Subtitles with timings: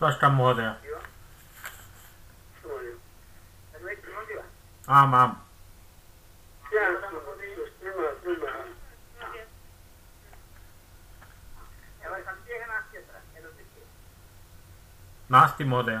[0.00, 0.68] स्पष्टं महोदय
[4.88, 5.34] आम् आम्
[15.30, 16.00] नास्ति महोदय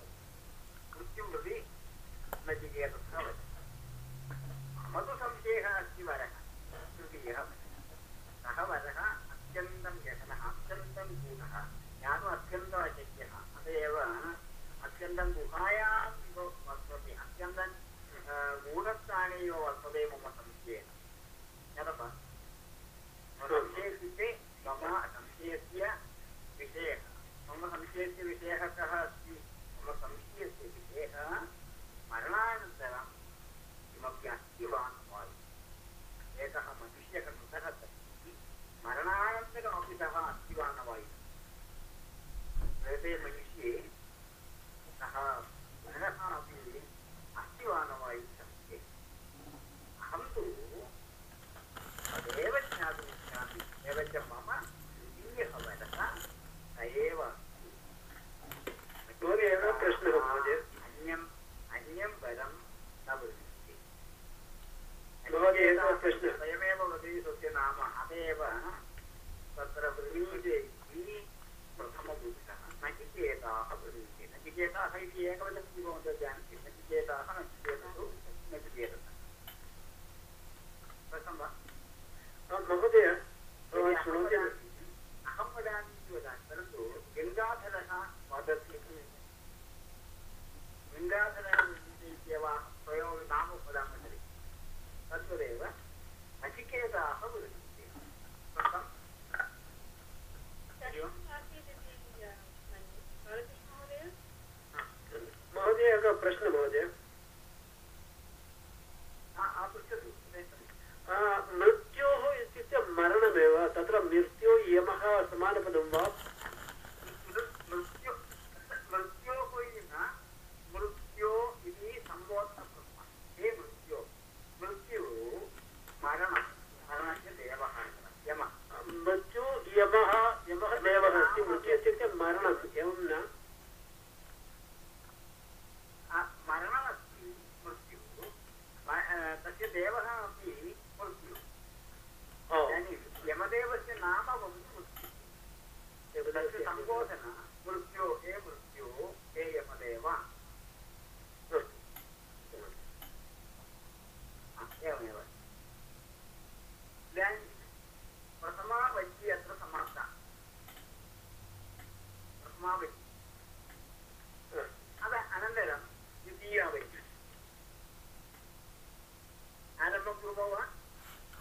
[2.59, 3.00] Michigan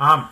[0.01, 0.31] Um,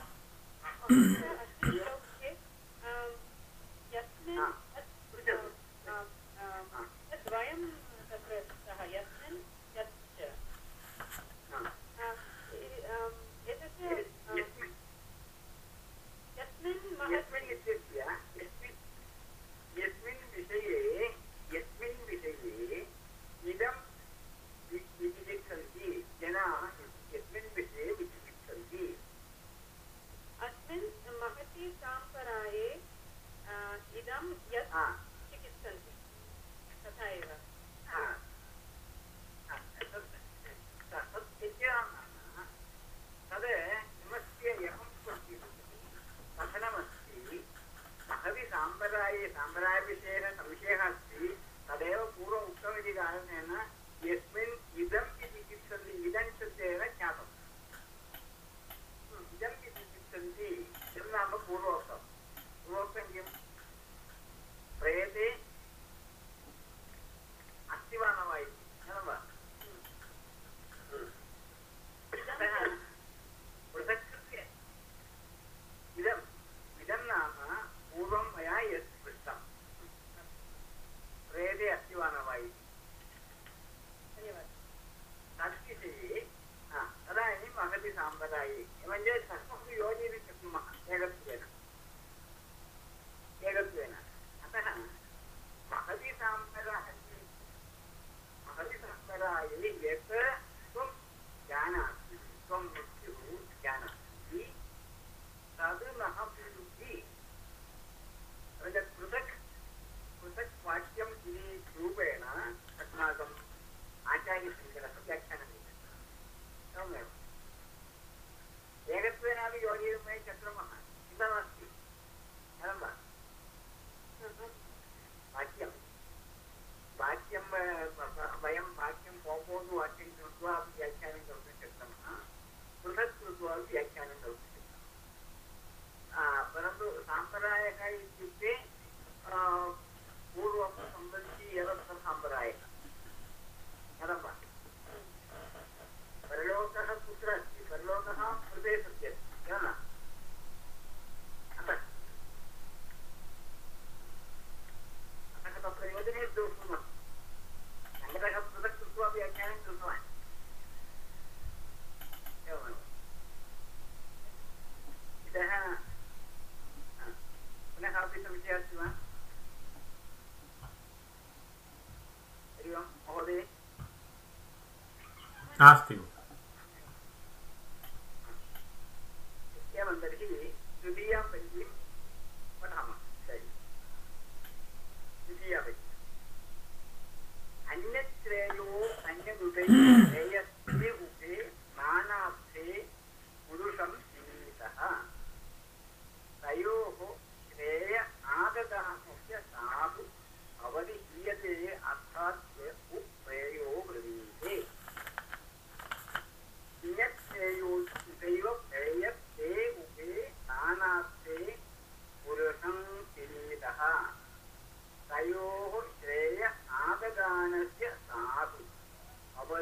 [175.60, 175.90] asked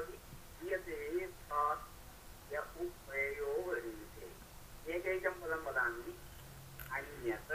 [0.08, 1.80] ඊයේ පාස්
[2.52, 4.32] යපු වේයෝ වරිසේ
[4.86, 6.16] ඒකේකම් බලම් බලන්නේ
[6.90, 7.50] අඤ්ඤත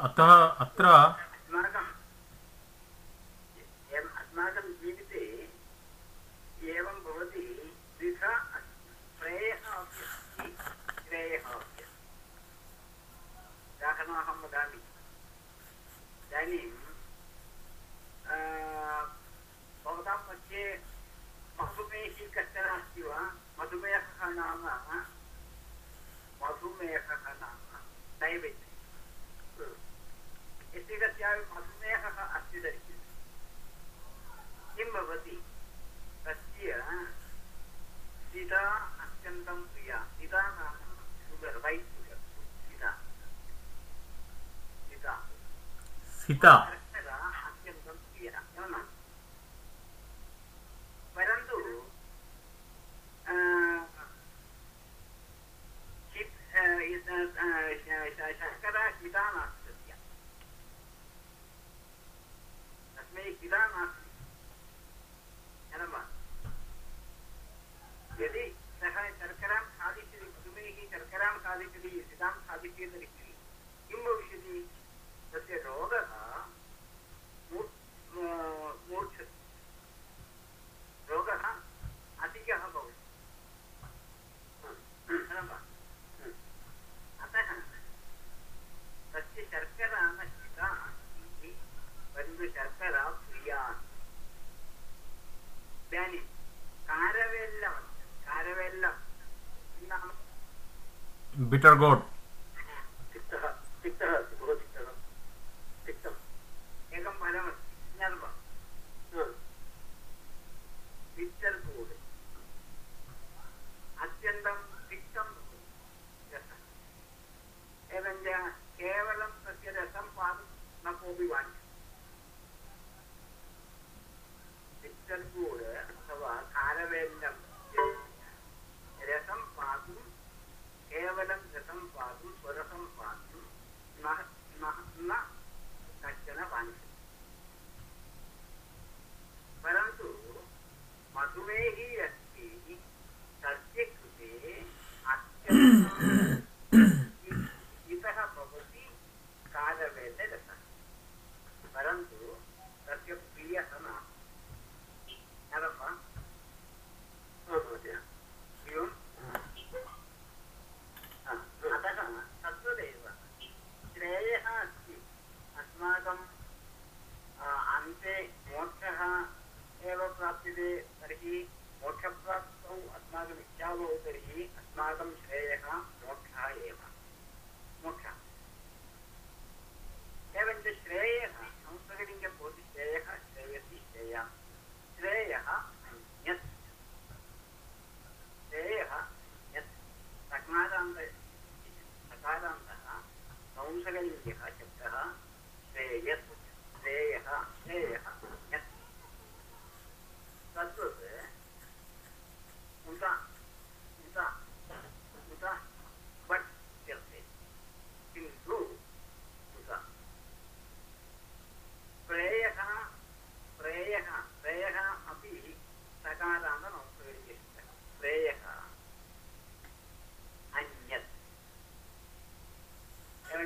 [0.00, 0.30] अतः
[0.60, 0.87] अत्र
[31.38, 32.94] केवलं मधुमेहः अस्ति तर्हि
[34.76, 35.36] किं भवति?
[36.24, 36.80] तस्य
[38.30, 38.62] सीता
[39.04, 40.74] अत्यन्तं प्रिया सीता नाम
[41.28, 42.22] sugar white sugar
[42.66, 42.90] Sita
[44.88, 45.14] Sita
[46.18, 46.54] Sita.
[101.48, 102.02] bitter gourd.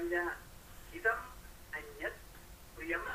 [0.03, 0.35] belanja
[0.91, 1.13] kita
[1.79, 2.11] hanya
[2.83, 3.07] yang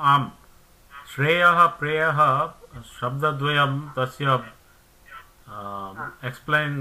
[0.00, 0.32] आम
[1.14, 1.44] श्रेय
[1.80, 2.04] प्रेय
[3.00, 4.34] शब्दद्वयं तस्य
[6.28, 6.78] एक्स्प्लेन्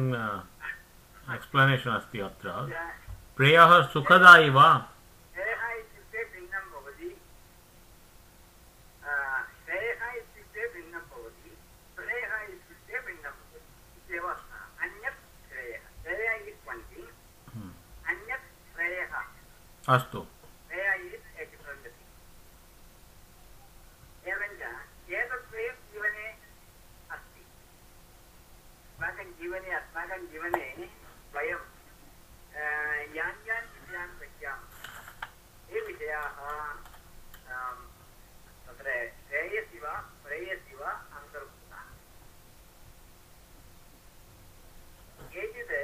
[1.34, 2.50] एक्स्प्लेनेशन् अस्ति अत्र।
[3.38, 4.70] प्रेयः सुखदायि वा
[17.54, 17.74] हम्म।
[19.90, 20.39] अस्तु।
[30.10, 30.68] अस्माकं जीवने
[31.34, 31.62] वयं
[33.14, 36.38] यान् यान् विषयान् पश्यामः ये विषयाः
[38.66, 38.90] तत्र
[39.30, 39.94] श्रेयसि वा
[40.26, 41.86] प्रेयसि वा अन्तर्भूताः
[45.30, 45.76] केचित्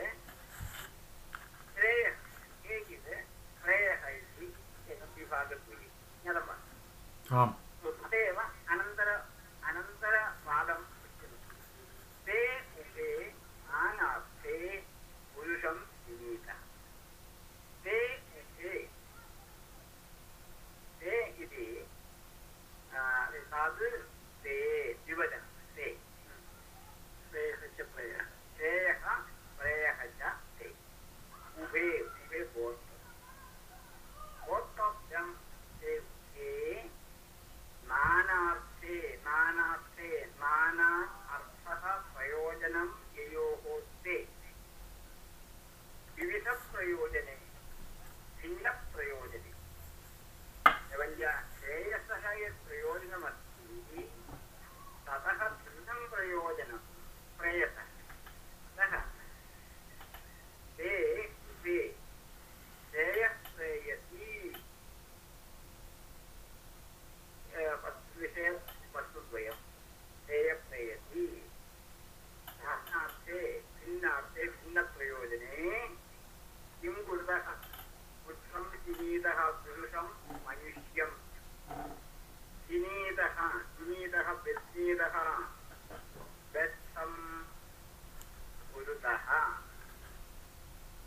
[1.78, 2.18] श्रेयः
[2.66, 3.12] केचित्
[3.62, 4.50] श्रेयः इति
[4.90, 6.58] एकं विभागद्वयं ज्ञातं वा
[7.44, 7.54] आम्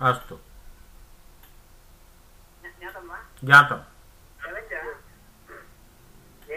[0.00, 0.36] अस्तु
[3.44, 3.80] ज्ञातम्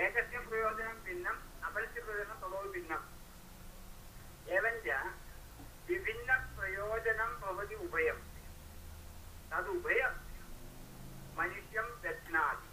[0.02, 3.08] एकस्य प्रयोजनं भिन्नम् अपरस्य प्रयोजनं ततो भिन्नम्
[4.58, 4.88] एवञ्च
[5.88, 8.20] विभिन्नप्रयोजनं भवति उभयं
[9.52, 10.14] तदुभयं
[11.38, 12.70] मनुष्यं रत्नाति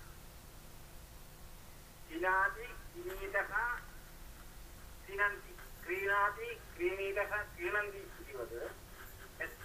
[2.10, 3.54] दिनाति किरीटः
[5.06, 8.77] क्रीणन्ति क्रीणाति क्रीणीतः क्रीणन्ति इतिवत्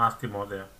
[0.00, 0.79] Master Model.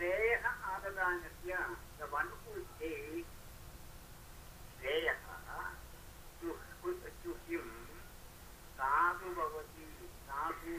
[0.00, 1.56] श्रेयः आददानस्य
[1.98, 2.30] द वन्
[8.78, 9.86] साधु भवति
[10.28, 10.76] साधु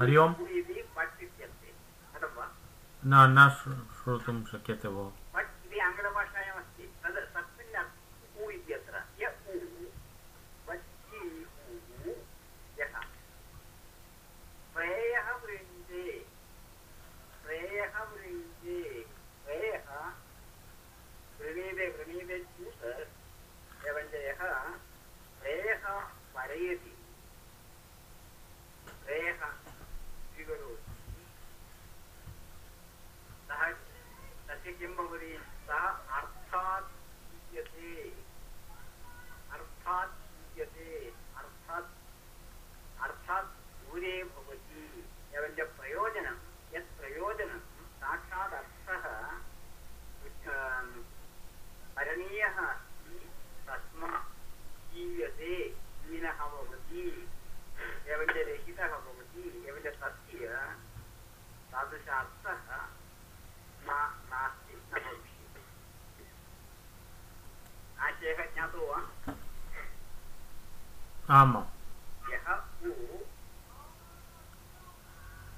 [0.00, 0.34] Прием.
[3.02, 3.70] На нашу
[4.02, 5.12] шутум шакетову.
[71.38, 71.62] आमां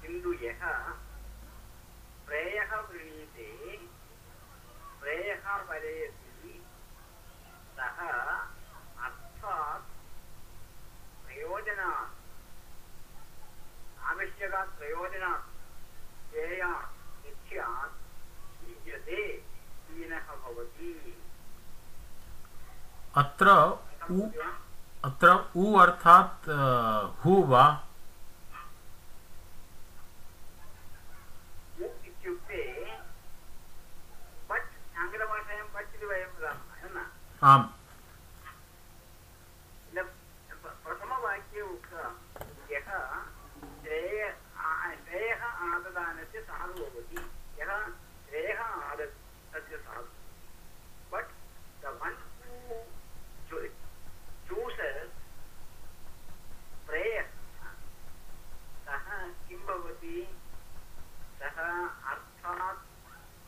[0.01, 0.61] किन्तु यः
[2.25, 3.47] प्रेयः वृणीते
[5.01, 6.53] प्रेयः वरयति
[7.77, 7.97] सः
[9.05, 9.87] अर्थात्
[11.25, 12.13] प्रयोजनात्
[14.11, 15.49] आवश्यकात् प्रयोजनात्
[16.33, 16.91] ध्येयात्
[17.25, 17.95] नित्यात्
[18.69, 19.21] युज्यते
[19.89, 20.91] हीनः भवति।
[23.23, 23.47] अत्र
[25.03, 26.45] अत्र उ अर्थात्
[27.23, 27.63] हु वा?
[31.81, 32.61] उ इत्युक्ते
[34.51, 34.69] बट्
[35.03, 37.05] आङ्ग्लभाषायां बट् इति वयं वदामः न
[37.51, 37.67] आम्
[39.91, 40.07] इदं
[40.63, 42.11] प- प्रथमवाक्ये उक्तं
[42.71, 42.89] यः
[43.83, 47.19] श्रेय आ- श्रेयः आददानस्य साधु भवति
[47.59, 47.71] यः
[48.29, 48.61] श्रेयः
[48.91, 49.01] आद
[49.53, 50.09] तस्य साधु
[51.11, 51.31] but
[51.83, 52.81] the one who
[54.47, 55.11] chooses
[56.87, 57.27] प्रेयः
[58.87, 59.05] सः
[59.47, 60.17] किं भवति
[61.39, 61.57] सः
[62.11, 62.81] अर्थात्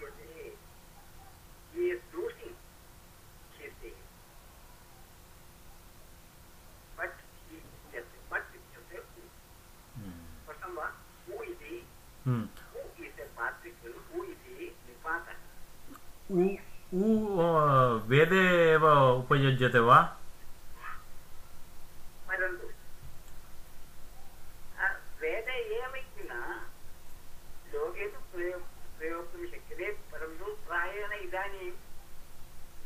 [0.04, 0.54] यते
[1.74, 2.54] he is losing
[3.58, 3.94] his day.
[6.98, 9.04] But he इत्यस्य but इत्युक्ते उ
[10.38, 10.88] स्पष्टं वा
[11.30, 11.76] उ इति
[12.26, 12.44] हम्म।
[12.76, 15.38] उ इस् ए पार्टिकल् उ इति निपातः
[16.36, 16.46] उ
[16.96, 17.08] उ
[17.44, 17.50] अ,
[18.12, 18.42] वेदे
[18.74, 18.86] एव
[19.20, 20.00] उपयुज्यते वा
[22.30, 22.68] परन्तु
[24.80, 24.88] अ,
[25.22, 26.34] वेदे एव इति न
[27.74, 28.58] लोके तु प्रयो
[29.00, 31.72] प्रयोक्तुं शक्यते परन्तु प्रायेण इदानीं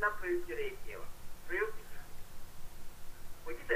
[0.01, 1.01] न प्रयुज्यते इत्येव
[1.47, 1.97] प्रयुज्यते
[3.45, 3.73] क्वचित्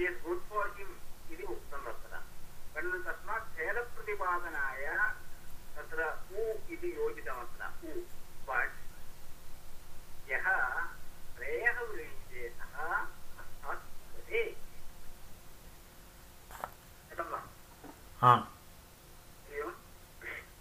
[0.00, 0.94] it is good for him
[1.32, 2.20] इति उक्तं तत्र
[2.74, 4.84] परन्तु तस्मात् भेदप्रतिपादनाय
[5.76, 6.00] तत्र
[6.32, 8.00] उ इति योजितमत्र उ
[8.48, 8.76] बट्
[10.30, 10.46] यः
[11.36, 14.42] श्रेयः वृणीते सः अर्थात् भवति
[17.10, 17.40] कथं वा
[18.22, 18.44] आम्
[19.58, 19.74] एवं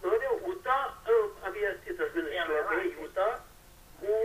[0.04, 1.16] महोदय उत अ,
[1.48, 3.18] अपि अस्ति तस्मिन् श्लोके उत
[4.04, 4.20] उ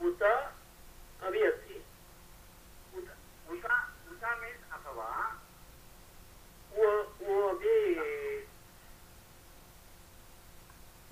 [0.00, 1.76] उत अपि अस्ति
[2.98, 3.08] उत
[3.54, 3.76] उता
[4.12, 5.08] उता मीन्स् अथवा
[6.72, 6.88] उ
[7.26, 7.74] उ अपि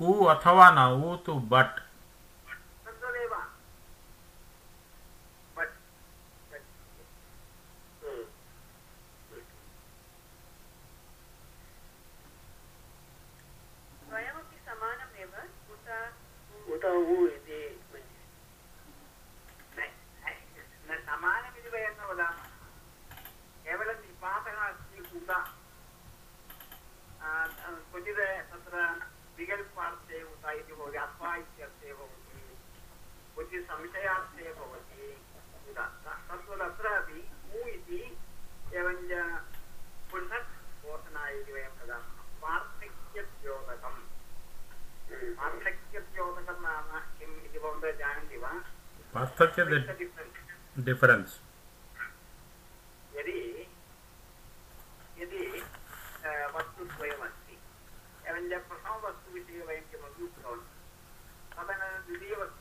[0.01, 1.77] उ अथवा न ऊ तो बट्
[2.87, 3.35] तद्वदेव
[5.57, 5.75] बट्
[6.53, 6.55] ह,
[14.09, 15.33] द्वयमपि समानमेव
[15.75, 15.89] उत
[16.75, 17.61] उत उ इति
[19.77, 19.79] न
[20.91, 22.47] न समानमिति वयं न वदामः
[23.67, 25.33] केवलं निपातः अस्ति उत आ,
[27.91, 28.77] क्वचित् तत्र
[29.95, 32.43] विकल्पार्थे उत इति भवति अथवा इत्यर्थे भवति
[33.35, 33.67] क्वचित्
[34.59, 35.07] भवति
[35.69, 35.79] उत
[37.55, 38.01] उ इति
[38.75, 39.13] एवञ्च
[40.11, 40.51] पृथक्
[40.85, 44.01] घोषणा इति वयं वदामः पार्थक्यद्योतकम्
[45.39, 48.53] पार्थक्यद्योतकं नाम किम् इति भवन्तः जानन्ति वा
[49.15, 49.89] पार्थक्य What's
[50.77, 51.39] the डिफरेन्स्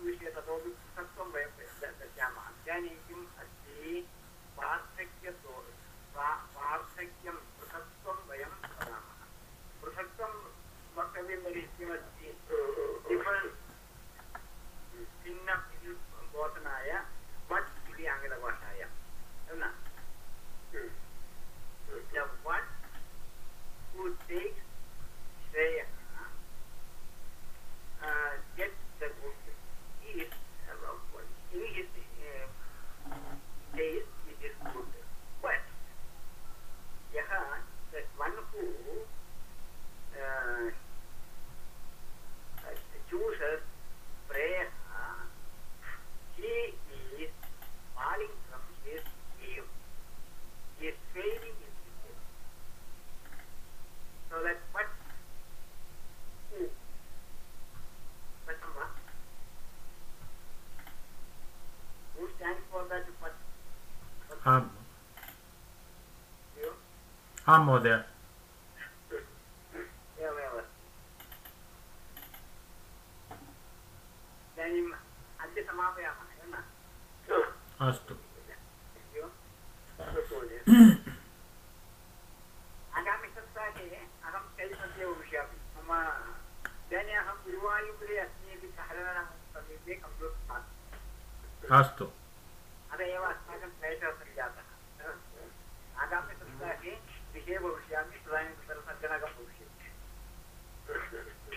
[0.06, 1.52] विषये ततोपि पृथक्त्वं वयं
[2.00, 4.02] पश्यामः अध्यानैक्यम् अस्ति
[4.58, 5.32] पार्थक्य
[67.46, 68.06] hammer there.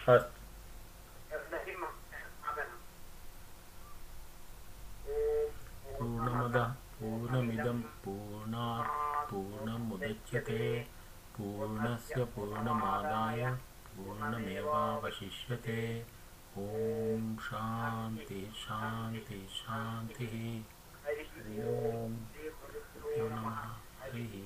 [0.07, 0.31] हाँ। hat.
[5.99, 10.81] पूर्णमदः, पूर्णमिदं, पूर्णात् पूर्णमुदच्यते
[11.37, 13.43] पूर्णस्य पूर्णमादाय,
[13.97, 15.81] पूर्णमेवावशिष्यते
[16.59, 20.35] ॐ शान्तिः शान्तिः शान्तिः
[21.07, 21.25] हरि
[21.65, 22.11] ओं
[23.31, 23.59] नमः,
[24.03, 24.46] हरिः